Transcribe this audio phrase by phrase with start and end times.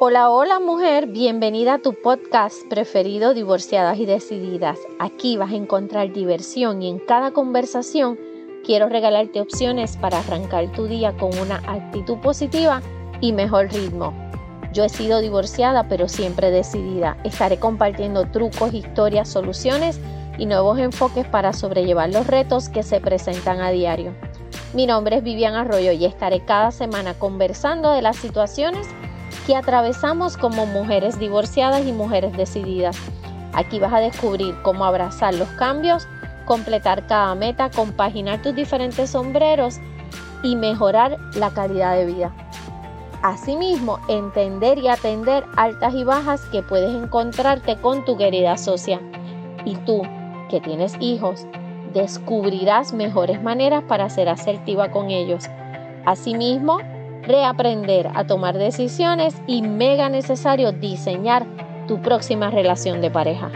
[0.00, 4.76] Hola, hola mujer, bienvenida a tu podcast preferido Divorciadas y Decididas.
[4.98, 8.18] Aquí vas a encontrar diversión y en cada conversación
[8.66, 12.82] quiero regalarte opciones para arrancar tu día con una actitud positiva
[13.20, 14.12] y mejor ritmo.
[14.72, 17.16] Yo he sido divorciada pero siempre decidida.
[17.22, 20.00] Estaré compartiendo trucos, historias, soluciones
[20.38, 24.12] y nuevos enfoques para sobrellevar los retos que se presentan a diario.
[24.74, 28.88] Mi nombre es Vivian Arroyo y estaré cada semana conversando de las situaciones
[29.46, 32.96] que atravesamos como mujeres divorciadas y mujeres decididas.
[33.52, 36.08] Aquí vas a descubrir cómo abrazar los cambios,
[36.44, 39.78] completar cada meta, compaginar tus diferentes sombreros
[40.42, 42.34] y mejorar la calidad de vida.
[43.22, 49.00] Asimismo, entender y atender altas y bajas que puedes encontrarte con tu querida socia.
[49.64, 50.02] Y tú,
[50.50, 51.46] que tienes hijos,
[51.94, 55.46] descubrirás mejores maneras para ser asertiva con ellos.
[56.04, 56.80] Asimismo,
[57.26, 61.46] reaprender a tomar decisiones y mega necesario diseñar
[61.86, 63.50] tu próxima relación de pareja.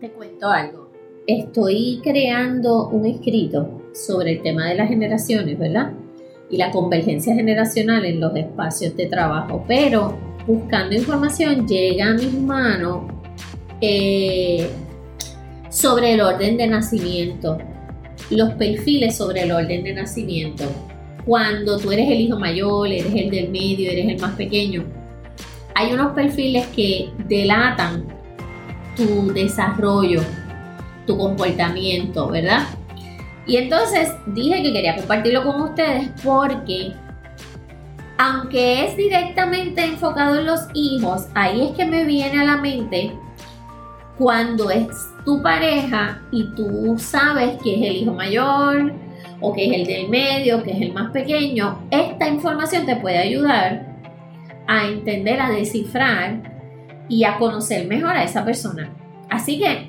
[0.00, 0.90] Te cuento algo.
[1.26, 5.92] Estoy creando un escrito sobre el tema de las generaciones, ¿verdad?
[6.50, 9.64] Y la convergencia generacional en los espacios de trabajo.
[9.68, 13.02] Pero buscando información llega a mis manos
[13.80, 14.70] eh,
[15.68, 17.58] sobre el orden de nacimiento,
[18.30, 20.64] los perfiles sobre el orden de nacimiento
[21.28, 24.82] cuando tú eres el hijo mayor, eres el del medio, eres el más pequeño,
[25.74, 28.08] hay unos perfiles que delatan
[28.96, 30.22] tu desarrollo,
[31.06, 32.66] tu comportamiento, ¿verdad?
[33.46, 36.94] Y entonces dije que quería compartirlo con ustedes porque
[38.16, 43.12] aunque es directamente enfocado en los hijos, ahí es que me viene a la mente
[44.16, 44.88] cuando es
[45.26, 48.94] tu pareja y tú sabes que es el hijo mayor,
[49.40, 53.18] o que es el del medio, que es el más pequeño, esta información te puede
[53.18, 53.86] ayudar
[54.66, 56.42] a entender, a descifrar
[57.08, 58.90] y a conocer mejor a esa persona.
[59.30, 59.88] Así que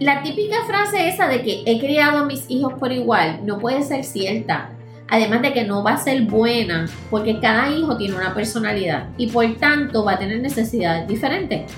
[0.00, 3.82] la típica frase esa de que he criado a mis hijos por igual no puede
[3.82, 4.70] ser cierta.
[5.10, 9.28] Además de que no va a ser buena porque cada hijo tiene una personalidad y
[9.28, 11.72] por tanto va a tener necesidades diferentes.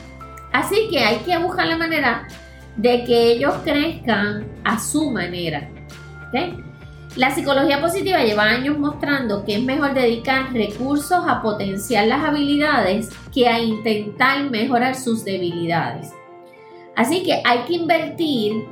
[0.52, 2.26] Así que hay que buscar la manera
[2.76, 5.68] de que ellos crezcan a su manera.
[6.28, 6.69] ¿okay?
[7.16, 13.10] La psicología positiva lleva años mostrando que es mejor dedicar recursos a potenciar las habilidades
[13.34, 16.12] que a intentar mejorar sus debilidades.
[16.94, 18.64] Así que hay que invertir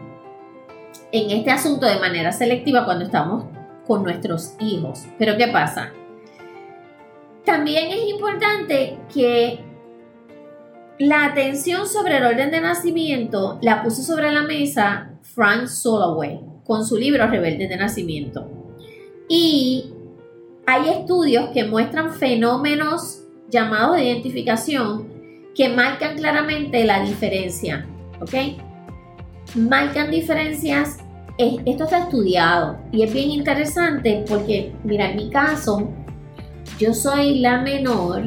[1.10, 3.47] en este asunto de manera selectiva cuando estamos
[3.88, 5.05] con nuestros hijos.
[5.19, 5.91] Pero ¿qué pasa?
[7.44, 9.65] También es importante que
[11.00, 16.84] la atención sobre el orden de nacimiento la puso sobre la mesa Frank Soloway con
[16.84, 18.47] su libro Rebelde de Nacimiento.
[19.27, 19.87] Y
[20.67, 25.09] hay estudios que muestran fenómenos llamados de identificación
[25.55, 27.87] que marcan claramente la diferencia,
[28.21, 28.34] ¿ok?
[29.56, 30.99] Marcan diferencias,
[31.39, 35.89] esto está estudiado y es bien interesante porque, mira, en mi caso,
[36.79, 38.25] yo soy la menor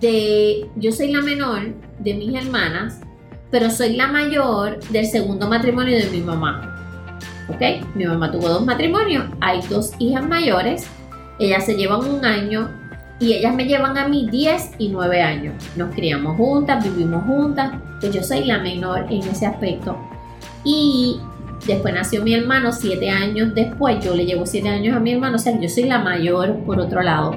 [0.00, 3.00] de, yo soy la menor de mis hermanas
[3.52, 6.74] pero soy la mayor del segundo matrimonio de mi mamá.
[7.48, 7.84] ¿Ok?
[7.94, 10.86] Mi mamá tuvo dos matrimonios, hay dos hijas mayores,
[11.38, 12.70] ellas se llevan un año
[13.20, 15.54] y ellas me llevan a mí 10 y 9 años.
[15.76, 19.98] Nos criamos juntas, vivimos juntas, pues yo soy la menor en ese aspecto.
[20.64, 21.20] Y
[21.66, 25.36] después nació mi hermano 7 años después, yo le llevo 7 años a mi hermano,
[25.36, 27.32] o sea, yo soy la mayor por otro lado.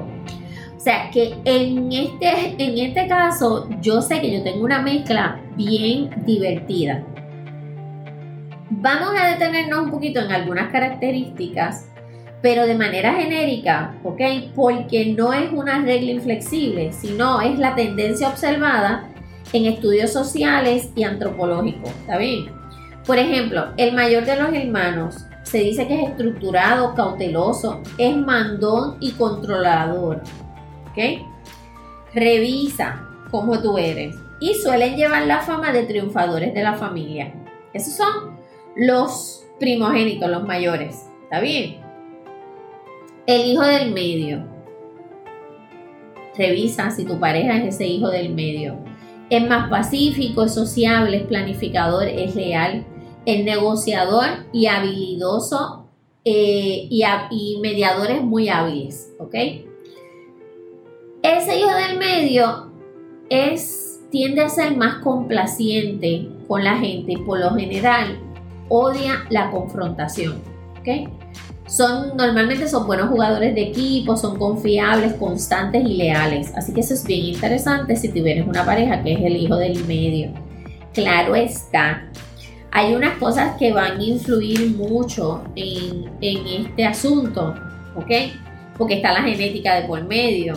[0.76, 5.40] O sea que en este, en este caso yo sé que yo tengo una mezcla
[5.56, 7.04] bien divertida.
[8.70, 11.88] Vamos a detenernos un poquito en algunas características,
[12.42, 14.20] pero de manera genérica, ¿ok?
[14.54, 19.08] Porque no es una regla inflexible, sino es la tendencia observada
[19.52, 22.46] en estudios sociales y antropológicos, ¿está bien?
[23.06, 28.96] Por ejemplo, el mayor de los hermanos se dice que es estructurado, cauteloso, es mandón
[29.00, 30.22] y controlador.
[32.12, 34.16] Revisa cómo tú eres.
[34.40, 37.34] Y suelen llevar la fama de triunfadores de la familia.
[37.72, 38.36] Esos son
[38.76, 41.06] los primogénitos, los mayores.
[41.24, 41.78] ¿Está bien?
[43.26, 44.44] El hijo del medio.
[46.36, 48.78] Revisa si tu pareja es ese hijo del medio.
[49.30, 52.84] Es más pacífico, es sociable, es planificador, es leal,
[53.24, 55.88] es negociador y habilidoso
[56.24, 59.12] eh, y, y mediadores muy hábiles.
[59.18, 59.34] ¿Ok?
[61.22, 62.70] Ese hijo del medio
[63.28, 68.18] es, tiende a ser más complaciente con la gente y por lo general
[68.68, 70.42] odia la confrontación.
[71.66, 76.52] son normalmente son buenos jugadores de equipo, son confiables, constantes y leales.
[76.56, 79.84] Así que eso es bien interesante si tuvieras una pareja que es el hijo del
[79.84, 80.30] medio.
[80.92, 82.08] Claro está,
[82.76, 87.54] hay unas cosas que van a influir mucho en, este asunto,
[87.94, 88.10] ¿ok?
[88.76, 90.54] Porque está la genética de por medio,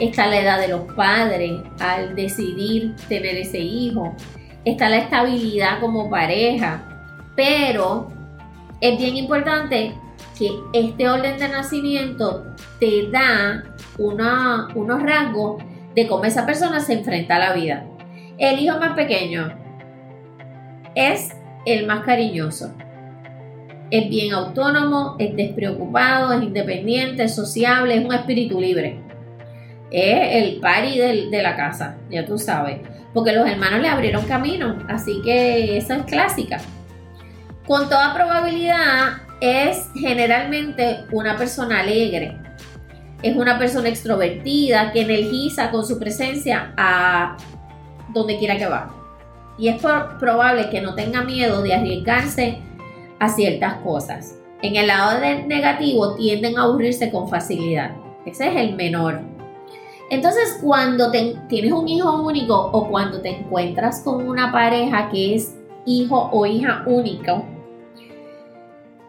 [0.00, 4.14] está la edad de los padres al decidir tener ese hijo,
[4.64, 6.82] está la estabilidad como pareja,
[7.36, 8.08] pero
[8.80, 9.94] es bien importante
[10.38, 12.46] que este orden de nacimiento
[12.78, 13.64] te da
[13.98, 15.62] unos rasgos
[15.94, 17.84] de cómo esa persona se enfrenta a la vida.
[18.38, 19.52] El hijo más pequeño
[20.94, 21.30] es
[21.66, 22.72] el más cariñoso.
[23.90, 29.09] Es bien autónomo, es despreocupado, es independiente, es sociable, es un espíritu libre.
[29.90, 32.78] Es el pari de la casa, ya tú sabes.
[33.12, 36.58] Porque los hermanos le abrieron camino, así que esa es clásica.
[37.66, 42.36] Con toda probabilidad, es generalmente una persona alegre,
[43.22, 47.36] es una persona extrovertida que energiza con su presencia a
[48.12, 48.94] donde quiera que va.
[49.58, 49.80] Y es
[50.18, 52.58] probable que no tenga miedo de arriesgarse
[53.18, 54.36] a ciertas cosas.
[54.62, 57.92] En el lado negativo tienden a aburrirse con facilidad.
[58.24, 59.20] Ese es el menor.
[60.10, 65.54] Entonces, cuando tienes un hijo único o cuando te encuentras con una pareja que es
[65.86, 67.44] hijo o hija único,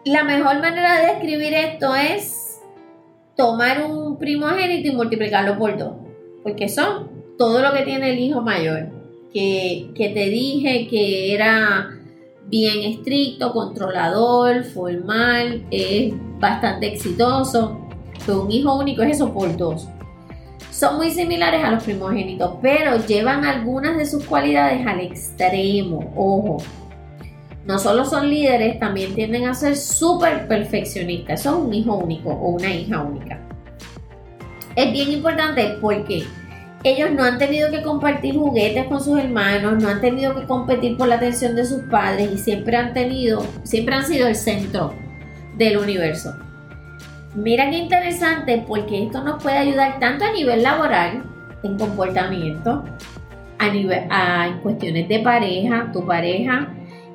[0.04, 2.60] la mejor manera de describir esto es
[3.36, 5.94] tomar un primogénito y multiplicarlo por dos,
[6.44, 8.88] porque son todo lo que tiene el hijo mayor,
[9.32, 11.98] que, te dije que era
[12.46, 17.78] bien estricto, controlador, formal, es bastante exitoso.
[18.28, 19.88] Un hijo único es eso por dos.
[20.72, 26.10] Son muy similares a los primogénitos, pero llevan algunas de sus cualidades al extremo.
[26.16, 26.62] Ojo,
[27.66, 31.42] no solo son líderes, también tienden a ser súper perfeccionistas.
[31.42, 33.38] Son un hijo único o una hija única.
[34.74, 36.24] Es bien importante porque
[36.84, 40.96] ellos no han tenido que compartir juguetes con sus hermanos, no han tenido que competir
[40.96, 44.94] por la atención de sus padres y siempre han tenido, siempre han sido el centro
[45.58, 46.34] del universo.
[47.34, 51.24] Mira qué interesante porque esto nos puede ayudar tanto a nivel laboral,
[51.62, 52.84] en comportamiento,
[53.58, 56.68] a nivel, en cuestiones de pareja, tu pareja,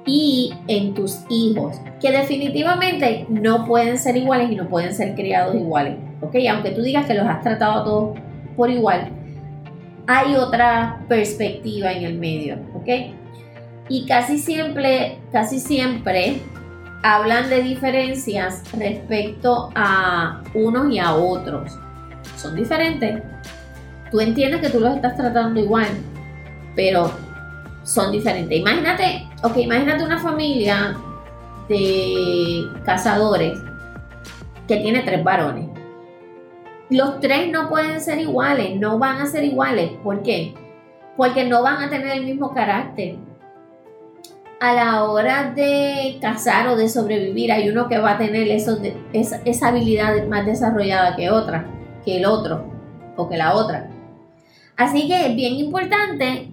[0.07, 5.53] y en tus hijos, que definitivamente no pueden ser iguales y no pueden ser criados
[5.53, 6.35] iguales, ¿ok?
[6.49, 8.17] Aunque tú digas que los has tratado a todos
[8.55, 9.09] por igual,
[10.07, 12.87] hay otra perspectiva en el medio, ¿ok?
[13.89, 16.37] Y casi siempre, casi siempre
[17.03, 21.77] hablan de diferencias respecto a unos y a otros.
[22.35, 23.23] Son diferentes.
[24.11, 25.87] Tú entiendes que tú los estás tratando igual,
[26.75, 27.11] pero
[27.83, 28.57] son diferentes.
[28.57, 30.95] Imagínate, ok, imagínate una familia
[31.67, 33.57] de cazadores
[34.67, 35.69] que tiene tres varones.
[36.89, 39.91] Los tres no pueden ser iguales, no van a ser iguales.
[40.03, 40.53] ¿Por qué?
[41.17, 43.15] Porque no van a tener el mismo carácter.
[44.59, 48.79] A la hora de cazar o de sobrevivir, hay uno que va a tener esa,
[49.13, 51.65] esa habilidad más desarrollada que otra,
[52.03, 52.65] que el otro
[53.15, 53.89] o que la otra.
[54.75, 56.49] Así que es bien importante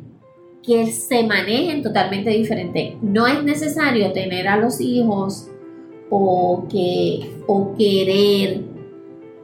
[0.62, 2.96] que se manejen totalmente diferente.
[3.00, 5.48] No es necesario tener a los hijos
[6.10, 8.60] o, que, o querer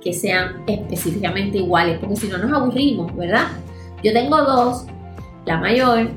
[0.00, 3.48] que sean específicamente iguales, porque si no nos aburrimos, ¿verdad?
[4.02, 4.87] Yo tengo dos,
[5.44, 6.11] la mayor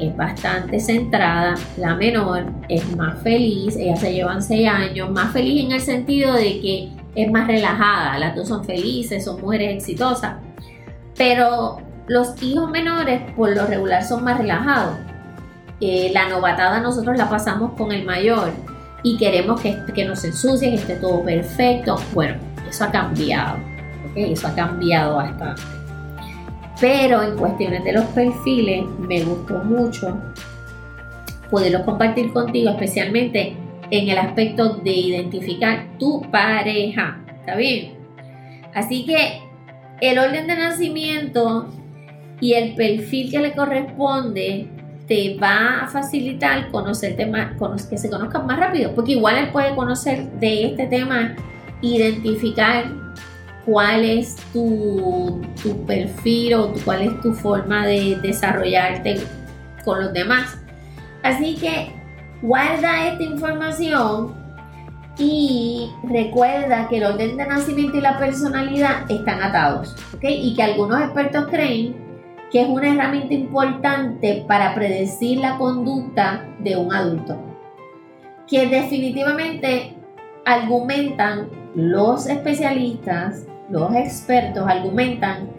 [0.00, 5.64] es bastante centrada, la menor es más feliz, ellas se llevan seis años, más feliz
[5.64, 10.36] en el sentido de que es más relajada, las dos son felices, son mujeres exitosas,
[11.16, 14.96] pero los hijos menores por lo regular son más relajados.
[15.80, 18.52] Eh, la novatada nosotros la pasamos con el mayor
[19.02, 21.96] y queremos que, que nos ensucie, que esté todo perfecto.
[22.12, 22.36] Bueno,
[22.68, 23.58] eso ha cambiado.
[24.14, 25.79] Eso ha cambiado bastante.
[26.80, 30.18] Pero en cuestiones de los perfiles me gustó mucho
[31.50, 33.54] poderlo compartir contigo, especialmente
[33.90, 37.20] en el aspecto de identificar tu pareja.
[37.40, 37.94] ¿Está bien?
[38.74, 39.40] Así que
[40.00, 41.68] el orden de nacimiento
[42.40, 44.68] y el perfil que le corresponde
[45.06, 47.52] te va a facilitar conocerte más,
[47.86, 51.34] que se conozcan más rápido, porque igual él puede conocer de este tema,
[51.82, 52.84] identificar
[53.70, 55.40] cuál es tu,
[55.86, 59.20] perfil o cuál es tu forma de desarrollarte
[59.84, 60.58] con los demás.
[61.22, 61.92] Así que
[62.42, 64.34] guarda esta información
[65.16, 70.24] y recuerda que el orden de nacimiento y la personalidad están atados, ¿ok?
[70.24, 71.94] Y que algunos expertos creen
[72.50, 77.38] que es una herramienta importante para predecir la conducta de un adulto,
[78.48, 79.94] que definitivamente
[80.44, 85.50] argumentan los especialistas, los expertos argumentan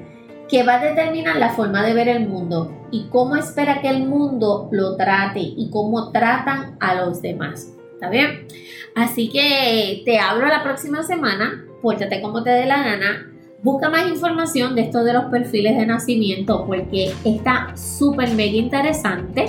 [0.49, 4.05] que va a determinar la forma de ver el mundo y cómo espera que el
[4.05, 7.73] mundo lo trate y cómo tratan a los demás.
[7.93, 8.47] ¿Está bien?
[8.95, 13.27] Así que te hablo la próxima semana, pórtate como te dé la gana.
[13.63, 19.45] Busca más información de esto de los perfiles de nacimiento porque está súper mega interesante.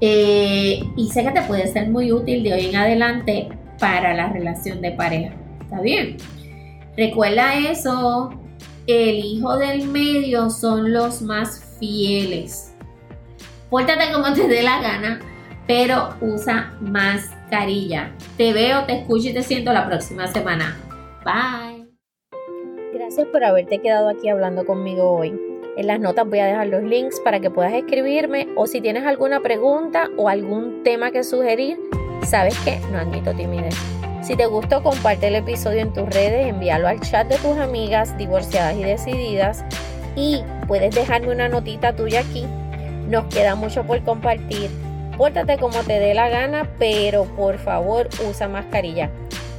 [0.00, 4.30] Eh, y sé que te puede ser muy útil de hoy en adelante para la
[4.30, 5.34] relación de pareja.
[5.62, 6.18] ¿Está bien?
[6.96, 8.30] Recuerda eso,
[8.86, 12.72] el hijo del medio son los más fieles.
[13.68, 15.20] Pórtate como te dé la gana,
[15.66, 18.12] pero usa mascarilla.
[18.36, 20.76] Te veo, te escucho y te siento la próxima semana.
[21.24, 21.88] Bye.
[22.92, 25.34] Gracias por haberte quedado aquí hablando conmigo hoy.
[25.76, 29.04] En las notas voy a dejar los links para que puedas escribirme o si tienes
[29.04, 31.80] alguna pregunta o algún tema que sugerir,
[32.22, 33.74] sabes que no admito timidez.
[34.24, 38.16] Si te gustó, comparte el episodio en tus redes, envíalo al chat de tus amigas
[38.16, 39.64] divorciadas y decididas
[40.16, 42.46] y puedes dejarme una notita tuya aquí.
[43.06, 44.70] Nos queda mucho por compartir.
[45.18, 49.10] Pórtate como te dé la gana, pero por favor usa mascarilla.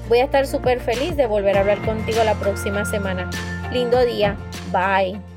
[0.09, 3.29] Voy a estar súper feliz de volver a hablar contigo la próxima semana.
[3.71, 4.35] Lindo día.
[4.71, 5.34] Bye.